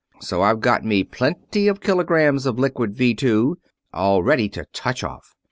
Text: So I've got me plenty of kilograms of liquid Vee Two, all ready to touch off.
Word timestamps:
So 0.19 0.41
I've 0.41 0.61
got 0.61 0.83
me 0.83 1.03
plenty 1.03 1.67
of 1.67 1.79
kilograms 1.79 2.47
of 2.47 2.57
liquid 2.57 2.95
Vee 2.95 3.13
Two, 3.13 3.59
all 3.93 4.23
ready 4.23 4.49
to 4.49 4.65
touch 4.73 5.03
off. 5.03 5.35